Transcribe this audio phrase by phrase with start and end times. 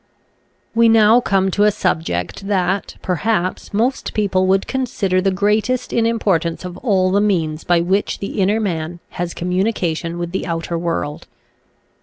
[0.73, 6.07] We now come to a subject that, perhaps, most people would consider the greatest in
[6.07, 10.75] importance of all the means by which the inner man has communication with the outer
[10.75, 11.27] world.